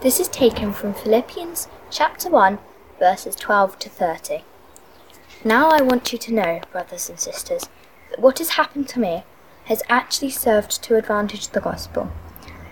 This 0.00 0.20
is 0.20 0.28
taken 0.28 0.72
from 0.72 0.94
Philippians 0.94 1.66
chapter 1.90 2.30
1, 2.30 2.60
verses 3.00 3.34
12 3.34 3.80
to 3.80 3.88
30. 3.88 4.44
Now 5.44 5.70
I 5.70 5.82
want 5.82 6.12
you 6.12 6.18
to 6.20 6.32
know, 6.32 6.60
brothers 6.70 7.08
and 7.10 7.18
sisters, 7.18 7.68
that 8.08 8.20
what 8.20 8.38
has 8.38 8.50
happened 8.50 8.88
to 8.90 9.00
me 9.00 9.24
has 9.64 9.82
actually 9.88 10.30
served 10.30 10.84
to 10.84 10.94
advantage 10.94 11.48
the 11.48 11.60
gospel. 11.60 12.12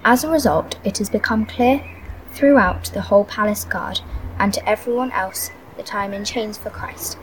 As 0.05 0.23
a 0.23 0.31
result, 0.31 0.79
it 0.85 0.99
has 0.99 1.11
become 1.11 1.47
clear 1.47 1.85
throughout 2.31 2.85
the 2.95 3.01
whole 3.01 3.25
palace 3.25 3.65
guard 3.65 4.03
and 4.39 4.55
to 4.55 4.69
everyone 4.69 5.11
else 5.11 5.51
that 5.77 5.97
I 5.97 6.05
am 6.05 6.13
in 6.13 6.25
chains 6.25 6.57
for 6.57 6.71
Christ. 6.71 7.19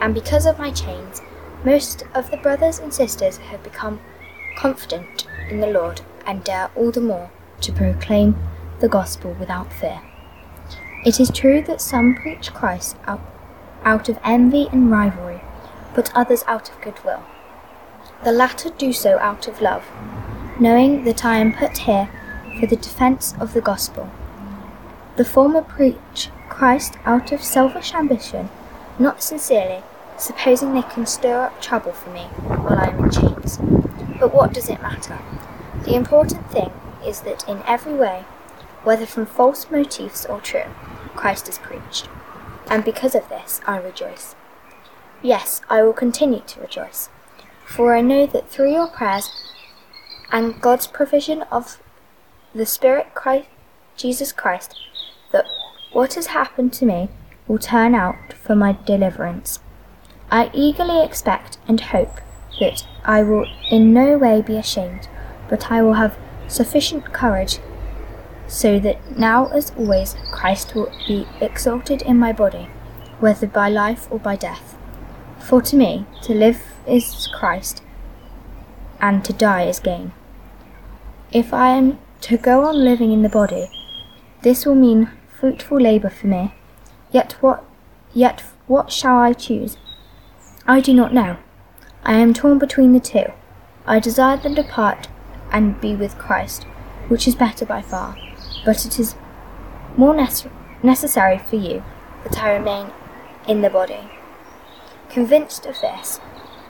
And 0.00 0.14
because 0.14 0.46
of 0.46 0.58
my 0.58 0.72
chains, 0.72 1.22
most 1.64 2.02
of 2.12 2.28
the 2.32 2.38
brothers 2.38 2.80
and 2.80 2.92
sisters 2.92 3.36
have 3.36 3.62
become 3.62 4.00
confident 4.56 5.28
in 5.48 5.60
the 5.60 5.68
Lord 5.68 6.00
and 6.26 6.42
dare 6.42 6.72
all 6.74 6.90
the 6.90 7.00
more 7.00 7.30
to 7.60 7.72
proclaim 7.72 8.34
the 8.84 8.88
gospel 8.90 9.34
without 9.40 9.72
fear. 9.72 10.02
It 11.06 11.18
is 11.18 11.30
true 11.30 11.62
that 11.62 11.80
some 11.80 12.14
preach 12.14 12.52
Christ 12.52 12.98
out, 13.06 13.22
out 13.82 14.10
of 14.10 14.18
envy 14.22 14.68
and 14.70 14.90
rivalry, 14.90 15.40
but 15.94 16.14
others 16.14 16.44
out 16.46 16.68
of 16.68 16.78
goodwill. 16.82 17.22
The 18.24 18.32
latter 18.32 18.68
do 18.68 18.92
so 18.92 19.18
out 19.20 19.48
of 19.48 19.62
love, 19.62 19.86
knowing 20.60 21.04
that 21.04 21.24
I 21.24 21.38
am 21.38 21.54
put 21.54 21.78
here 21.78 22.10
for 22.60 22.66
the 22.66 22.76
defence 22.76 23.32
of 23.40 23.54
the 23.54 23.62
gospel. 23.62 24.10
The 25.16 25.24
former 25.24 25.62
preach 25.62 26.28
Christ 26.50 26.98
out 27.06 27.32
of 27.32 27.42
selfish 27.42 27.94
ambition, 27.94 28.50
not 28.98 29.22
sincerely, 29.22 29.82
supposing 30.18 30.74
they 30.74 30.82
can 30.82 31.06
stir 31.06 31.44
up 31.44 31.58
trouble 31.62 31.92
for 31.92 32.10
me 32.10 32.24
while 32.64 32.78
I 32.78 32.88
am 32.88 33.04
in 33.04 33.10
chains. 33.10 33.56
But 34.20 34.34
what 34.34 34.52
does 34.52 34.68
it 34.68 34.82
matter? 34.82 35.18
The 35.84 35.94
important 35.94 36.50
thing 36.50 36.70
is 37.02 37.22
that 37.22 37.48
in 37.48 37.62
every 37.66 37.94
way, 37.94 38.26
whether 38.84 39.06
from 39.06 39.26
false 39.26 39.70
motives 39.70 40.24
or 40.26 40.40
true, 40.40 40.70
Christ 41.16 41.48
is 41.48 41.58
preached. 41.58 42.08
And 42.68 42.84
because 42.84 43.14
of 43.14 43.28
this, 43.28 43.60
I 43.66 43.78
rejoice. 43.78 44.34
Yes, 45.22 45.60
I 45.68 45.82
will 45.82 45.92
continue 45.92 46.42
to 46.46 46.60
rejoice, 46.60 47.08
for 47.64 47.94
I 47.94 48.00
know 48.00 48.26
that 48.26 48.48
through 48.50 48.72
your 48.72 48.88
prayers 48.88 49.30
and 50.30 50.60
God's 50.60 50.86
provision 50.86 51.42
of 51.50 51.80
the 52.54 52.66
Spirit 52.66 53.14
Christ, 53.14 53.48
Jesus 53.96 54.32
Christ, 54.32 54.78
that 55.32 55.46
what 55.92 56.14
has 56.14 56.26
happened 56.26 56.72
to 56.74 56.86
me 56.86 57.08
will 57.46 57.58
turn 57.58 57.94
out 57.94 58.32
for 58.32 58.54
my 58.54 58.76
deliverance. 58.84 59.60
I 60.30 60.50
eagerly 60.52 61.04
expect 61.04 61.58
and 61.68 61.80
hope 61.80 62.20
that 62.60 62.86
I 63.04 63.22
will 63.22 63.46
in 63.70 63.92
no 63.92 64.18
way 64.18 64.42
be 64.42 64.56
ashamed, 64.56 65.08
but 65.48 65.70
I 65.70 65.82
will 65.82 65.94
have 65.94 66.18
sufficient 66.48 67.12
courage 67.12 67.58
so 68.46 68.78
that 68.78 69.18
now 69.18 69.46
as 69.48 69.72
always 69.76 70.16
Christ 70.30 70.74
will 70.74 70.90
be 71.06 71.26
exalted 71.40 72.02
in 72.02 72.18
my 72.18 72.32
body, 72.32 72.68
whether 73.20 73.46
by 73.46 73.68
life 73.68 74.06
or 74.10 74.18
by 74.18 74.36
death. 74.36 74.76
For 75.40 75.62
to 75.62 75.76
me, 75.76 76.06
to 76.22 76.34
live 76.34 76.62
is 76.86 77.28
Christ, 77.34 77.82
and 79.00 79.24
to 79.24 79.32
die 79.32 79.64
is 79.64 79.78
gain. 79.78 80.12
If 81.32 81.52
I 81.52 81.70
am 81.70 81.98
to 82.22 82.36
go 82.36 82.64
on 82.64 82.84
living 82.84 83.12
in 83.12 83.22
the 83.22 83.28
body, 83.28 83.68
this 84.42 84.64
will 84.64 84.74
mean 84.74 85.10
fruitful 85.28 85.80
labour 85.80 86.10
for 86.10 86.26
me. 86.26 86.54
Yet 87.10 87.32
what, 87.40 87.64
yet 88.12 88.42
what 88.66 88.92
shall 88.92 89.18
I 89.18 89.32
choose? 89.32 89.76
I 90.66 90.80
do 90.80 90.94
not 90.94 91.12
know. 91.12 91.38
I 92.02 92.14
am 92.14 92.34
torn 92.34 92.58
between 92.58 92.92
the 92.92 93.00
two. 93.00 93.32
I 93.86 93.98
desire 93.98 94.38
to 94.38 94.54
depart 94.54 95.08
and 95.50 95.80
be 95.80 95.94
with 95.94 96.18
Christ, 96.18 96.64
which 97.08 97.28
is 97.28 97.34
better 97.34 97.66
by 97.66 97.82
far 97.82 98.16
but 98.64 98.86
it 98.86 98.98
is 98.98 99.14
more 99.96 100.14
nece- 100.14 100.50
necessary 100.82 101.38
for 101.38 101.56
you 101.56 101.84
that 102.24 102.42
I 102.42 102.54
remain 102.54 102.92
in 103.46 103.60
the 103.60 103.70
body. 103.70 104.10
Convinced 105.10 105.66
of 105.66 105.80
this, 105.80 106.20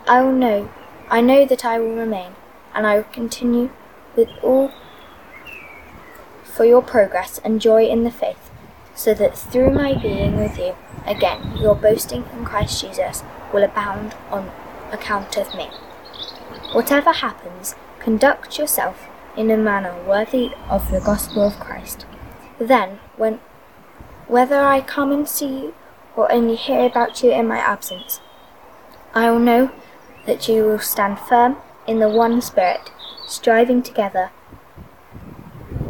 I 0.06 0.22
will 0.22 0.32
know, 0.32 0.70
I 1.08 1.20
know 1.20 1.46
that 1.46 1.64
I 1.64 1.78
will 1.78 1.94
remain, 1.94 2.32
and 2.74 2.86
I 2.86 2.96
will 2.96 3.04
continue 3.04 3.70
with 4.16 4.28
all 4.42 4.72
for 6.42 6.64
your 6.64 6.82
progress 6.82 7.40
and 7.44 7.60
joy 7.60 7.86
in 7.86 8.04
the 8.04 8.10
faith, 8.10 8.50
so 8.94 9.14
that 9.14 9.36
through 9.36 9.70
my 9.70 9.94
being 9.94 10.36
with 10.36 10.58
you, 10.58 10.76
again, 11.06 11.56
your 11.56 11.74
boasting 11.74 12.24
in 12.32 12.44
Christ 12.44 12.80
Jesus 12.80 13.22
will 13.52 13.64
abound 13.64 14.14
on 14.30 14.50
account 14.92 15.36
of 15.36 15.54
me. 15.54 15.68
Whatever 16.72 17.12
happens, 17.12 17.74
conduct 17.98 18.58
yourself 18.58 19.08
in 19.36 19.50
a 19.50 19.56
manner 19.56 19.94
worthy 20.06 20.50
of 20.68 20.90
the 20.90 21.00
gospel 21.00 21.42
of 21.42 21.58
Christ. 21.58 22.06
Then, 22.58 23.00
when 23.16 23.40
whether 24.26 24.60
I 24.60 24.80
come 24.80 25.12
and 25.12 25.28
see 25.28 25.46
you 25.48 25.74
or 26.16 26.30
only 26.32 26.56
hear 26.56 26.86
about 26.86 27.22
you 27.22 27.30
in 27.30 27.46
my 27.46 27.58
absence, 27.58 28.20
I 29.14 29.30
will 29.30 29.38
know 29.38 29.70
that 30.26 30.48
you 30.48 30.64
will 30.64 30.78
stand 30.78 31.18
firm 31.18 31.56
in 31.86 31.98
the 31.98 32.08
one 32.08 32.40
Spirit, 32.40 32.90
striving 33.26 33.82
together 33.82 34.30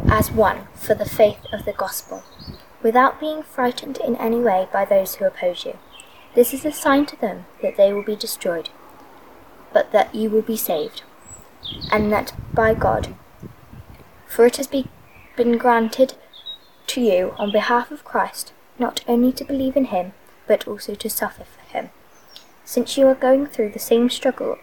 as 0.09 0.31
one 0.31 0.67
for 0.75 0.93
the 0.93 1.05
faith 1.05 1.39
of 1.53 1.65
the 1.65 1.73
gospel, 1.73 2.23
without 2.83 3.19
being 3.19 3.43
frightened 3.43 3.97
in 3.97 4.15
any 4.17 4.39
way 4.39 4.67
by 4.71 4.85
those 4.85 5.15
who 5.15 5.25
oppose 5.25 5.65
you. 5.65 5.77
This 6.35 6.53
is 6.53 6.65
a 6.65 6.71
sign 6.71 7.05
to 7.07 7.15
them 7.15 7.45
that 7.61 7.77
they 7.77 7.93
will 7.93 8.03
be 8.03 8.15
destroyed, 8.15 8.69
but 9.71 9.91
that 9.93 10.13
you 10.13 10.29
will 10.29 10.41
be 10.41 10.57
saved, 10.57 11.03
and 11.91 12.11
that 12.11 12.33
by 12.53 12.73
God 12.73 13.15
for 14.27 14.45
it 14.45 14.57
has 14.57 14.67
be, 14.67 14.87
been 15.35 15.57
granted 15.57 16.15
to 16.87 17.01
you 17.01 17.33
on 17.37 17.51
behalf 17.51 17.91
of 17.91 18.03
Christ 18.03 18.53
not 18.77 19.03
only 19.07 19.31
to 19.31 19.45
believe 19.45 19.75
in 19.75 19.85
him, 19.85 20.13
but 20.47 20.67
also 20.67 20.95
to 20.95 21.09
suffer 21.09 21.43
for 21.43 21.61
him. 21.71 21.89
Since 22.65 22.97
you 22.97 23.07
are 23.07 23.15
going 23.15 23.47
through 23.47 23.69
the 23.69 23.79
same 23.79 24.09
struggle 24.09 24.57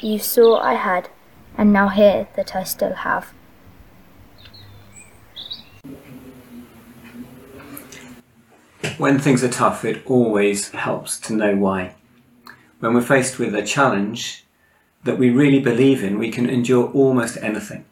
you 0.00 0.18
saw 0.18 0.60
I 0.60 0.74
had, 0.74 1.08
and 1.56 1.72
now 1.72 1.88
hear 1.88 2.26
that 2.34 2.56
I 2.56 2.64
still 2.64 2.94
have. 2.94 3.32
When 8.98 9.18
things 9.18 9.44
are 9.44 9.48
tough, 9.48 9.84
it 9.84 10.02
always 10.06 10.70
helps 10.70 11.20
to 11.20 11.34
know 11.34 11.56
why. 11.56 11.94
When 12.80 12.94
we're 12.94 13.00
faced 13.00 13.38
with 13.38 13.54
a 13.54 13.62
challenge 13.62 14.44
that 15.04 15.18
we 15.18 15.30
really 15.30 15.60
believe 15.60 16.02
in, 16.02 16.18
we 16.18 16.30
can 16.30 16.48
endure 16.48 16.90
almost 16.90 17.36
anything. 17.38 17.84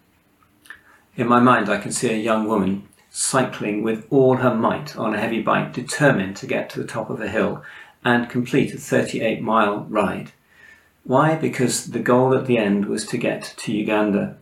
In 1.16 1.26
my 1.26 1.40
mind, 1.40 1.68
I 1.68 1.78
can 1.78 1.92
see 1.92 2.10
a 2.10 2.16
young 2.16 2.46
woman 2.46 2.88
cycling 3.10 3.82
with 3.82 4.06
all 4.10 4.36
her 4.36 4.54
might 4.54 4.96
on 4.96 5.14
a 5.14 5.20
heavy 5.20 5.42
bike, 5.42 5.72
determined 5.72 6.36
to 6.36 6.46
get 6.46 6.70
to 6.70 6.80
the 6.80 6.86
top 6.86 7.10
of 7.10 7.20
a 7.20 7.28
hill 7.28 7.64
and 8.04 8.30
complete 8.30 8.72
a 8.72 8.78
38 8.78 9.42
mile 9.42 9.84
ride. 9.88 10.32
Why? 11.04 11.34
Because 11.34 11.86
the 11.90 11.98
goal 11.98 12.34
at 12.34 12.46
the 12.46 12.58
end 12.58 12.86
was 12.86 13.06
to 13.06 13.18
get 13.18 13.54
to 13.58 13.72
Uganda. 13.72 14.36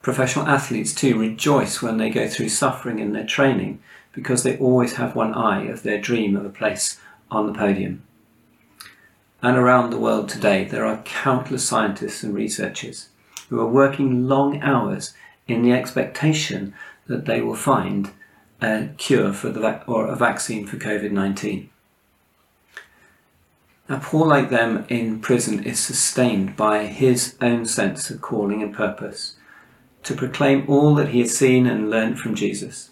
Professional 0.00 0.46
athletes 0.46 0.94
too 0.94 1.18
rejoice 1.18 1.82
when 1.82 1.96
they 1.96 2.10
go 2.10 2.28
through 2.28 2.50
suffering 2.50 3.00
in 3.00 3.12
their 3.12 3.26
training 3.26 3.80
because 4.12 4.44
they 4.44 4.56
always 4.58 4.94
have 4.94 5.16
one 5.16 5.34
eye 5.34 5.64
of 5.64 5.82
their 5.82 6.00
dream 6.00 6.36
of 6.36 6.44
a 6.44 6.50
place 6.50 7.00
on 7.30 7.46
the 7.46 7.58
podium. 7.58 8.02
And 9.42 9.56
around 9.56 9.90
the 9.90 9.98
world 9.98 10.28
today, 10.28 10.64
there 10.64 10.86
are 10.86 11.02
countless 11.02 11.66
scientists 11.66 12.22
and 12.22 12.34
researchers 12.34 13.08
who 13.48 13.60
are 13.60 13.66
working 13.66 14.28
long 14.28 14.62
hours 14.62 15.12
in 15.46 15.62
the 15.62 15.72
expectation 15.72 16.74
that 17.06 17.26
they 17.26 17.40
will 17.40 17.56
find 17.56 18.10
a 18.60 18.88
cure 18.96 19.32
for 19.32 19.50
the 19.50 19.84
or 19.86 20.06
a 20.06 20.16
vaccine 20.16 20.66
for 20.66 20.76
COVID 20.76 21.10
19. 21.10 21.70
Now, 23.88 24.00
Paul, 24.00 24.26
like 24.26 24.50
them 24.50 24.84
in 24.88 25.20
prison, 25.20 25.62
is 25.62 25.78
sustained 25.78 26.56
by 26.56 26.86
his 26.86 27.36
own 27.40 27.66
sense 27.66 28.10
of 28.10 28.20
calling 28.20 28.62
and 28.62 28.74
purpose 28.74 29.36
to 30.02 30.14
proclaim 30.14 30.64
all 30.68 30.94
that 30.96 31.10
he 31.10 31.20
has 31.20 31.36
seen 31.36 31.66
and 31.66 31.90
learned 31.90 32.18
from 32.18 32.34
Jesus. 32.34 32.90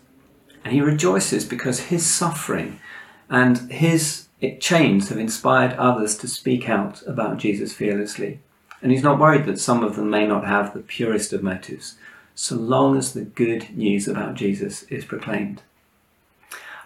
And 0.64 0.72
he 0.72 0.80
rejoices 0.80 1.44
because 1.44 1.80
his 1.80 2.06
suffering 2.06 2.80
and 3.28 3.70
his 3.70 4.28
chains 4.60 5.08
have 5.08 5.18
inspired 5.18 5.72
others 5.74 6.16
to 6.18 6.28
speak 6.28 6.68
out 6.68 7.02
about 7.06 7.38
Jesus 7.38 7.72
fearlessly. 7.72 8.40
And 8.82 8.92
he's 8.92 9.02
not 9.02 9.18
worried 9.18 9.46
that 9.46 9.58
some 9.58 9.82
of 9.82 9.96
them 9.96 10.10
may 10.10 10.26
not 10.26 10.44
have 10.46 10.74
the 10.74 10.80
purest 10.80 11.32
of 11.32 11.42
motives, 11.42 11.96
so 12.34 12.56
long 12.56 12.96
as 12.96 13.12
the 13.12 13.22
good 13.22 13.76
news 13.76 14.08
about 14.08 14.34
Jesus 14.34 14.82
is 14.84 15.04
proclaimed. 15.04 15.62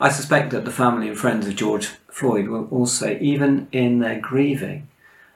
I 0.00 0.11
suspect 0.11 0.50
that 0.50 0.65
the 0.65 0.71
family 0.71 1.09
and 1.09 1.19
friends 1.19 1.47
of 1.47 1.56
George 1.56 1.89
Floyd 2.09 2.49
will 2.49 2.69
also, 2.71 3.19
even 3.21 3.69
in 3.73 3.99
their 3.99 4.21
grieving, 4.21 4.89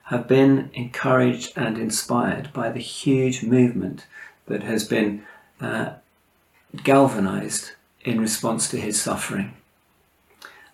have 0.05 0.29
been 0.29 0.71
encouraged 0.75 1.53
and 1.57 1.79
inspired 1.79 2.53
by 2.53 2.71
the 2.71 2.81
huge 2.81 3.43
movement 3.43 4.07
that 4.47 4.63
has 4.63 4.85
been 4.85 5.25
uh, 5.61 5.95
galvanized 6.85 7.73
in 8.05 8.21
response 8.21 8.69
to 8.69 8.77
his 8.77 9.01
suffering. 9.01 9.55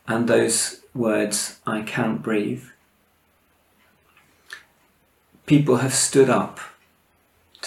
And 0.06 0.28
those 0.28 0.80
words, 0.94 1.58
I 1.66 1.82
can't 1.82 2.22
breathe. 2.22 2.64
People 5.46 5.76
have 5.76 5.94
stood 5.94 6.28
up 6.28 6.60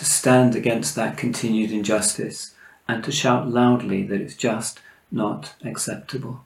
to 0.01 0.05
stand 0.05 0.55
against 0.55 0.95
that 0.95 1.15
continued 1.15 1.69
injustice 1.69 2.55
and 2.87 3.03
to 3.03 3.11
shout 3.11 3.47
loudly 3.47 4.01
that 4.01 4.19
it's 4.19 4.35
just 4.35 4.79
not 5.11 5.53
acceptable. 5.63 6.43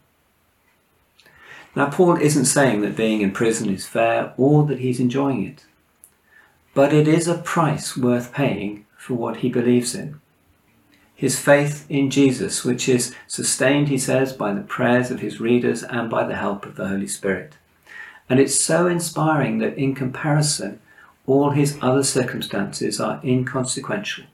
Now, 1.74 1.90
Paul 1.90 2.18
isn't 2.18 2.44
saying 2.44 2.81
that 2.81 2.98
being 2.98 3.22
in 3.22 3.31
prison 3.31 3.69
is 3.69 3.88
fair 3.88 4.34
or 4.36 4.66
that 4.66 4.80
he's 4.80 5.00
enjoying 5.00 5.46
it, 5.46 5.63
but 6.74 6.94
it 6.94 7.07
is 7.07 7.30
a 7.30 7.38
price 7.38 7.96
worth 7.96 8.34
paying 8.34 8.86
for 8.98 9.13
what 9.13 9.38
he 9.38 9.48
believes 9.48 9.96
in. 9.96 10.19
His 11.16 11.40
faith 11.40 11.86
in 11.88 12.10
Jesus, 12.10 12.66
which 12.66 12.90
is 12.90 13.16
sustained, 13.25 13.88
he 13.88 13.98
says, 13.98 14.34
by 14.34 14.54
the 14.54 14.63
prayers 14.63 15.12
of 15.12 15.22
his 15.22 15.40
readers 15.40 15.81
and 15.81 16.10
by 16.10 16.28
the 16.28 16.36
help 16.36 16.66
of 16.66 16.75
the 16.75 16.90
Holy 16.90 17.07
Spirit. 17.07 17.54
And 18.30 18.38
it's 18.38 18.60
so 18.60 18.86
inspiring 18.88 19.60
that 19.60 19.78
in 19.78 19.96
comparison, 19.96 20.81
all 21.27 21.51
his 21.51 21.77
other 21.81 22.04
circumstances 22.04 23.00
are 23.00 23.19
inconsequential. 23.24 24.25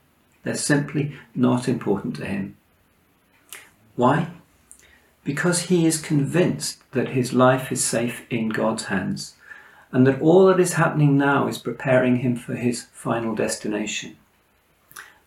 They're 0.43 0.55
simply 0.55 1.15
not 1.35 1.67
important 1.67 2.15
to 2.17 2.25
him. 2.25 2.57
Why? 3.95 4.27
Because 5.23 5.63
he 5.63 5.85
is 5.85 6.01
convinced 6.01 6.81
that 6.91 7.09
his 7.09 7.33
life 7.33 7.71
is 7.71 7.83
safe 7.83 8.25
in 8.29 8.49
God's 8.49 8.85
hands 8.85 9.35
and 9.91 10.07
that 10.07 10.21
all 10.21 10.47
that 10.47 10.59
is 10.59 10.73
happening 10.73 11.17
now 11.17 11.47
is 11.47 11.57
preparing 11.57 12.17
him 12.17 12.35
for 12.35 12.55
his 12.55 12.87
final 12.93 13.35
destination. 13.35 14.15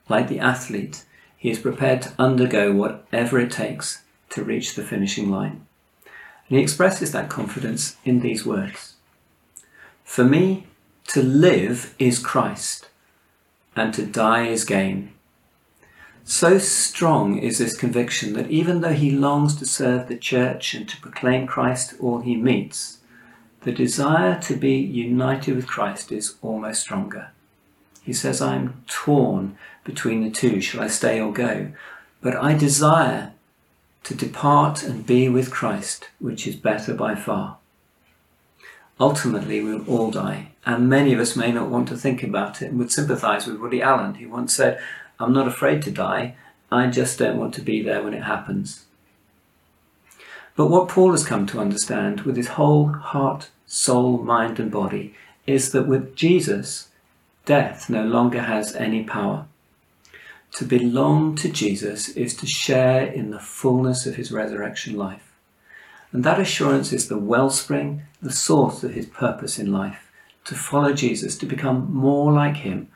Like 0.09 0.29
the 0.29 0.41
athlete, 0.41 1.05
he 1.37 1.51
is 1.51 1.59
prepared 1.59 2.03
to 2.03 2.13
undergo 2.19 2.73
whatever 2.73 3.39
it 3.39 3.53
takes 3.53 4.03
to 4.31 4.43
reach 4.43 4.75
the 4.75 4.83
finishing 4.83 5.31
line. 5.31 5.67
And 6.49 6.59
he 6.59 6.63
expresses 6.63 7.13
that 7.13 7.31
confidence 7.31 7.97
in 8.05 8.21
these 8.21 8.45
words 8.45 8.95
For 10.05 10.25
me, 10.25 10.67
to 11.15 11.23
live 11.23 11.95
is 12.01 12.19
Christ, 12.19 12.89
and 13.77 13.95
to 13.95 14.05
die 14.05 14.49
is 14.49 14.65
gain. 14.65 15.13
So 16.25 16.59
strong 16.59 17.39
is 17.39 17.59
this 17.59 17.77
conviction 17.77 18.33
that 18.33 18.51
even 18.51 18.81
though 18.81 18.95
he 18.95 19.13
longs 19.13 19.55
to 19.57 19.65
serve 19.65 20.09
the 20.09 20.17
church 20.17 20.75
and 20.75 20.89
to 20.89 21.01
proclaim 21.01 21.47
Christ 21.47 21.91
to 21.91 21.99
all 21.99 22.19
he 22.19 22.35
meets, 22.35 22.99
the 23.61 23.71
desire 23.71 24.41
to 24.41 24.57
be 24.57 24.75
united 24.75 25.55
with 25.55 25.69
Christ 25.69 26.11
is 26.11 26.35
almost 26.43 26.81
stronger. 26.81 27.31
He 28.03 28.13
says, 28.13 28.43
I 28.43 28.57
am 28.57 28.83
torn 28.89 29.57
between 29.85 30.25
the 30.25 30.33
two. 30.33 30.61
Shall 30.61 30.83
I 30.83 30.89
stay 30.89 31.21
or 31.21 31.33
go? 31.33 31.71
But 32.23 32.35
I 32.35 32.55
desire 32.55 33.35
to 34.03 34.17
depart 34.17 34.83
and 34.83 35.07
be 35.07 35.29
with 35.29 35.53
Christ, 35.53 36.09
which 36.19 36.45
is 36.49 36.57
better 36.57 36.93
by 36.93 37.15
far. 37.15 37.59
Ultimately, 39.01 39.61
we'll 39.61 39.85
all 39.87 40.11
die, 40.11 40.53
and 40.65 40.89
many 40.89 41.13
of 41.13 41.21
us 41.21 41.35
may 41.35 41.51
not 41.51 41.69
want 41.69 41.89
to 41.89 41.97
think 41.97 42.23
about 42.23 42.63
it 42.63 42.67
and 42.67 42.79
would 42.79 42.93
sympathize 42.93 43.47
with 43.47 43.59
Woody 43.59 43.83
Allen, 43.83 44.15
who 44.15 44.29
once 44.29 44.55
said, 44.55 44.81
I'm 45.19 45.33
not 45.33 45.49
afraid 45.49 45.83
to 45.83 45.91
die, 45.91 46.37
I 46.71 46.87
just 46.89 47.19
don't 47.19 47.39
want 47.39 47.55
to 47.55 47.61
be 47.61 47.83
there 47.83 48.03
when 48.03 48.15
it 48.15 48.23
happens. 48.23 48.85
But 50.57 50.69
what 50.69 50.89
Paul 50.89 51.11
has 51.11 51.27
come 51.27 51.47
to 51.47 51.61
understand 51.61 52.21
with 52.21 52.37
his 52.37 52.49
whole 52.49 52.89
heart, 52.89 53.51
soul, 53.67 54.19
mind, 54.19 54.61
and 54.61 54.71
body 54.71 55.15
is 55.47 55.73
that 55.73 55.89
with 55.89 56.15
Jesus, 56.15 56.89
death 57.45 57.91
no 57.91 58.05
longer 58.05 58.43
has 58.43 58.75
any 58.77 59.03
power. 59.03 59.47
To 60.53 60.65
belong 60.65 61.35
to 61.37 61.49
Jesus 61.49 62.11
is 62.11 62.37
to 62.37 62.47
share 62.47 63.05
in 63.05 63.31
the 63.31 63.41
fullness 63.41 64.07
of 64.07 64.15
his 64.15 64.31
resurrection 64.31 64.97
life. 64.97 65.34
And 66.13 66.25
that 66.25 66.41
assurance 66.41 66.93
is 66.93 67.09
the 67.09 67.19
wellspring, 67.19 68.03
the 68.23 68.33
source 68.33 68.85
of 68.85 68.95
his 68.95 69.07
purpose 69.07 69.59
in 69.59 69.73
life 69.73 70.11
to 70.45 70.55
follow 70.55 70.93
Jesus, 70.93 71.37
to 71.39 71.47
become 71.47 71.93
more 71.93 72.31
like 72.31 72.59
him, 72.59 72.89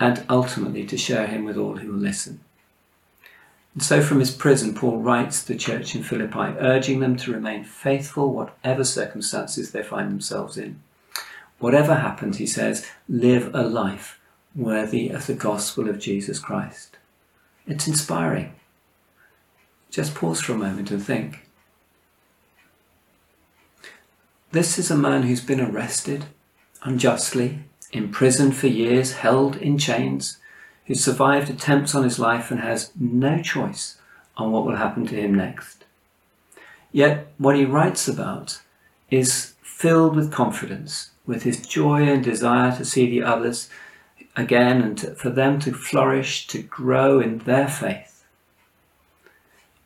and 0.00 0.24
ultimately 0.28 0.84
to 0.86 0.96
share 0.96 1.26
him 1.26 1.44
with 1.44 1.56
all 1.56 1.76
who 1.76 1.92
will 1.92 1.98
listen. 1.98 2.40
And 3.74 3.82
so 3.82 4.02
from 4.02 4.20
his 4.20 4.30
prison, 4.30 4.74
Paul 4.74 5.00
writes 5.00 5.42
the 5.42 5.56
church 5.56 5.94
in 5.94 6.02
Philippi, 6.02 6.56
urging 6.58 7.00
them 7.00 7.16
to 7.16 7.32
remain 7.32 7.64
faithful 7.64 8.32
whatever 8.32 8.84
circumstances 8.84 9.70
they 9.70 9.82
find 9.82 10.10
themselves 10.10 10.56
in. 10.56 10.82
Whatever 11.58 11.96
happens, 11.96 12.38
he 12.38 12.46
says, 12.46 12.86
live 13.08 13.54
a 13.54 13.62
life 13.62 14.18
worthy 14.54 15.10
of 15.10 15.26
the 15.26 15.34
gospel 15.34 15.88
of 15.90 15.98
Jesus 15.98 16.38
Christ. 16.38 16.96
It's 17.66 17.86
inspiring. 17.86 18.54
Just 19.90 20.14
pause 20.14 20.40
for 20.40 20.52
a 20.52 20.58
moment 20.58 20.90
and 20.90 21.04
think. 21.04 21.45
This 24.56 24.78
is 24.78 24.90
a 24.90 24.96
man 24.96 25.24
who's 25.24 25.42
been 25.42 25.60
arrested 25.60 26.24
unjustly, 26.82 27.58
imprisoned 27.92 28.56
for 28.56 28.68
years, 28.68 29.12
held 29.12 29.54
in 29.56 29.76
chains, 29.76 30.38
who 30.86 30.94
survived 30.94 31.50
attempts 31.50 31.94
on 31.94 32.04
his 32.04 32.18
life 32.18 32.50
and 32.50 32.60
has 32.60 32.90
no 32.98 33.42
choice 33.42 33.98
on 34.34 34.52
what 34.52 34.64
will 34.64 34.76
happen 34.76 35.06
to 35.08 35.14
him 35.14 35.34
next. 35.34 35.84
Yet, 36.90 37.26
what 37.36 37.54
he 37.54 37.66
writes 37.66 38.08
about 38.08 38.62
is 39.10 39.52
filled 39.60 40.16
with 40.16 40.32
confidence, 40.32 41.10
with 41.26 41.42
his 41.42 41.60
joy 41.60 42.04
and 42.04 42.24
desire 42.24 42.74
to 42.78 42.84
see 42.86 43.10
the 43.10 43.24
others 43.24 43.68
again 44.36 44.80
and 44.80 44.96
to, 44.96 45.14
for 45.16 45.28
them 45.28 45.58
to 45.58 45.72
flourish, 45.74 46.46
to 46.46 46.62
grow 46.62 47.20
in 47.20 47.40
their 47.40 47.68
faith. 47.68 48.24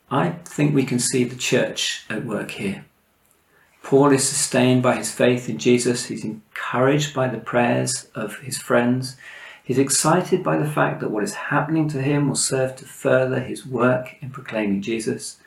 I 0.09 0.29
think 0.45 0.73
we 0.73 0.85
can 0.85 0.99
see 0.99 1.25
the 1.25 1.35
church 1.35 2.05
at 2.09 2.23
work 2.23 2.51
here. 2.51 2.85
Paul 3.83 4.11
is 4.11 4.27
sustained 4.27 4.83
by 4.83 4.95
his 4.95 5.11
faith 5.11 5.49
in 5.49 5.57
Jesus. 5.57 6.05
He's 6.05 6.23
encouraged 6.23 7.13
by 7.13 7.27
the 7.27 7.39
prayers 7.39 8.07
of 8.15 8.37
his 8.39 8.57
friends. 8.57 9.17
He's 9.63 9.77
excited 9.77 10.43
by 10.43 10.57
the 10.57 10.69
fact 10.69 10.99
that 10.99 11.11
what 11.11 11.23
is 11.23 11.33
happening 11.33 11.87
to 11.89 12.01
him 12.01 12.27
will 12.27 12.35
serve 12.35 12.75
to 12.77 12.85
further 12.85 13.39
his 13.39 13.65
work 13.65 14.15
in 14.21 14.29
proclaiming 14.29 14.81
Jesus, 14.81 15.37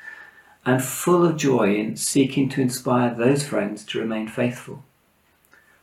and 0.66 0.82
full 0.82 1.24
of 1.24 1.36
joy 1.36 1.74
in 1.74 1.96
seeking 1.96 2.48
to 2.50 2.60
inspire 2.60 3.14
those 3.14 3.46
friends 3.46 3.84
to 3.84 3.98
remain 3.98 4.28
faithful. 4.28 4.82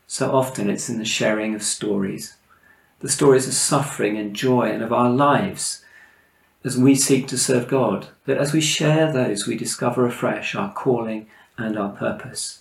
So 0.07 0.31
often 0.35 0.69
it's 0.69 0.89
in 0.89 0.97
the 0.97 1.05
sharing 1.05 1.55
of 1.55 1.63
stories, 1.63 2.35
the 2.99 3.09
stories 3.09 3.47
of 3.47 3.53
suffering 3.53 4.17
and 4.17 4.35
joy 4.35 4.71
and 4.71 4.83
of 4.83 4.91
our 4.91 5.09
lives 5.09 5.83
as 6.63 6.77
we 6.77 6.95
seek 6.95 7.27
to 7.27 7.37
serve 7.37 7.67
God, 7.67 8.09
that 8.25 8.37
as 8.37 8.53
we 8.53 8.61
share 8.61 9.11
those, 9.11 9.47
we 9.47 9.55
discover 9.55 10.05
afresh 10.05 10.53
our 10.53 10.71
calling 10.71 11.27
and 11.61 11.77
our 11.77 11.89
purpose, 11.89 12.59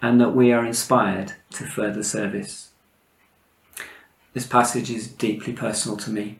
and 0.00 0.20
that 0.20 0.34
we 0.34 0.52
are 0.52 0.64
inspired 0.64 1.34
to 1.50 1.64
further 1.64 2.02
service. 2.02 2.70
This 4.34 4.46
passage 4.46 4.90
is 4.90 5.08
deeply 5.08 5.52
personal 5.52 5.96
to 5.98 6.10
me. 6.10 6.38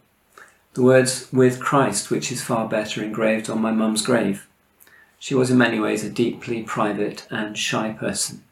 The 0.74 0.82
words 0.82 1.28
with 1.32 1.60
Christ, 1.60 2.10
which 2.10 2.30
is 2.30 2.42
far 2.42 2.68
better, 2.68 3.02
engraved 3.02 3.50
on 3.50 3.60
my 3.60 3.72
mum's 3.72 4.06
grave. 4.06 4.46
She 5.19 5.34
was 5.34 5.50
in 5.50 5.58
many 5.58 5.81
ways 5.81 6.05
a 6.05 6.10
deeply 6.10 6.62
private 6.62 7.26
and 7.31 7.58
shy 7.58 7.93
person. 7.93 8.44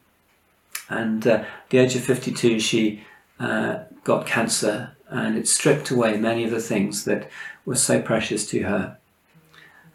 And 0.89 1.25
uh, 1.25 1.31
at 1.31 1.69
the 1.69 1.77
age 1.77 1.95
of 1.95 2.03
52, 2.03 2.59
she 2.59 3.03
uh, 3.39 3.83
got 4.03 4.25
cancer 4.25 4.95
and 5.09 5.37
it 5.37 5.47
stripped 5.47 5.89
away 5.89 6.17
many 6.17 6.43
of 6.43 6.51
the 6.51 6.59
things 6.59 7.05
that 7.05 7.29
were 7.65 7.75
so 7.75 8.01
precious 8.01 8.49
to 8.49 8.63
her 8.63 8.97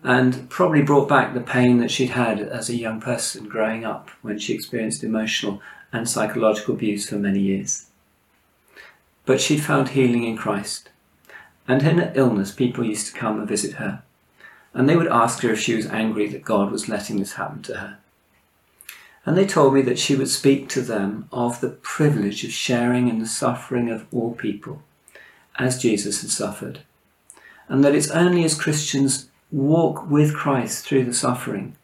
and 0.02 0.48
probably 0.50 0.82
brought 0.82 1.08
back 1.08 1.32
the 1.32 1.40
pain 1.40 1.78
that 1.78 1.90
she'd 1.90 2.10
had 2.10 2.40
as 2.40 2.68
a 2.68 2.76
young 2.76 3.00
person 3.00 3.48
growing 3.48 3.84
up 3.84 4.10
when 4.22 4.38
she 4.38 4.54
experienced 4.54 5.04
emotional 5.04 5.62
and 5.92 6.08
psychological 6.08 6.74
abuse 6.74 7.08
for 7.08 7.16
many 7.16 7.38
years. 7.38 7.86
But 9.24 9.40
she'd 9.40 9.62
found 9.62 9.90
healing 9.90 10.24
in 10.24 10.36
Christ, 10.36 10.88
and 11.68 11.82
in 11.82 11.98
her 11.98 12.12
illness, 12.16 12.50
people 12.50 12.84
used 12.84 13.06
to 13.06 13.18
come 13.18 13.38
and 13.38 13.48
visit 13.48 13.74
her, 13.74 14.02
and 14.74 14.88
they 14.88 14.96
would 14.96 15.06
ask 15.06 15.42
her 15.42 15.52
if 15.52 15.60
she 15.60 15.76
was 15.76 15.86
angry 15.86 16.26
that 16.28 16.44
God 16.44 16.72
was 16.72 16.88
letting 16.88 17.18
this 17.18 17.34
happen 17.34 17.62
to 17.62 17.76
her. 17.76 17.98
And 19.24 19.36
they 19.36 19.46
told 19.46 19.74
me 19.74 19.82
that 19.82 20.00
she 20.00 20.16
would 20.16 20.28
speak 20.28 20.68
to 20.70 20.80
them 20.80 21.28
of 21.30 21.60
the 21.60 21.68
privilege 21.68 22.42
of 22.42 22.50
sharing 22.50 23.06
in 23.06 23.20
the 23.20 23.26
suffering 23.26 23.88
of 23.88 24.06
all 24.12 24.34
people, 24.34 24.82
as 25.56 25.80
Jesus 25.80 26.22
had 26.22 26.30
suffered, 26.30 26.80
and 27.68 27.84
that 27.84 27.94
it's 27.94 28.10
only 28.10 28.42
as 28.44 28.60
Christians 28.60 29.28
walk 29.52 30.10
with 30.10 30.34
Christ 30.34 30.84
through 30.84 31.04
the 31.04 31.14
suffering, 31.14 31.76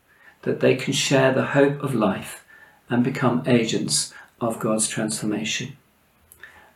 that 0.42 0.60
they 0.60 0.74
can 0.74 0.92
share 0.92 1.32
the 1.32 1.46
hope 1.46 1.82
of 1.82 1.94
life 1.94 2.44
and 2.88 3.04
become 3.04 3.42
agents 3.46 4.12
of 4.40 4.58
God's 4.58 4.88
transformation. 4.88 5.76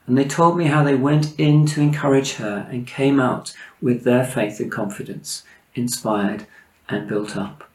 And 0.07 0.19
they 0.19 0.25
told 0.25 0.57
me 0.57 0.67
how 0.67 0.85
they 0.85 0.95
went 0.95 1.39
in 1.39 1.65
to 1.67 1.81
encourage 1.81 2.35
her 2.35 2.69
and 2.71 2.87
came 2.87 3.19
out 3.19 3.55
with 3.81 4.05
their 4.05 4.25
faith 4.25 4.61
and 4.61 4.71
confidence, 4.71 5.45
inspired 5.75 6.47
and 6.89 7.09
built 7.09 7.37
up. 7.37 7.69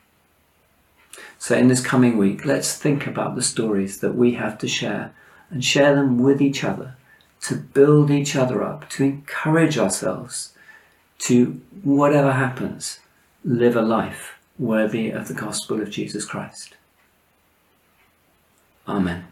So, 1.39 1.55
in 1.55 1.67
this 1.67 1.81
coming 1.81 2.17
week, 2.17 2.45
let's 2.45 2.77
think 2.77 3.07
about 3.07 3.36
the 3.36 3.41
stories 3.41 4.00
that 4.01 4.15
we 4.15 4.33
have 4.33 4.57
to 4.59 4.67
share 4.67 5.13
and 5.50 5.63
share 5.63 5.95
them 5.95 6.19
with 6.19 6.41
each 6.41 6.63
other 6.63 6.95
to 7.41 7.55
build 7.55 8.12
each 8.12 8.36
other 8.36 8.63
up, 8.63 8.89
to 8.89 9.03
encourage 9.03 9.77
ourselves 9.77 10.53
to 11.19 11.62
whatever 11.83 12.33
happens, 12.33 13.00
live 13.48 13.77
a 13.77 13.82
life 13.82 14.34
worthy 14.60 15.10
of 15.10 15.30
the 15.30 15.34
gospel 15.34 15.82
of 15.82 15.89
Jesus 15.89 16.25
Christ. 16.25 16.75
Amen. 18.86 19.25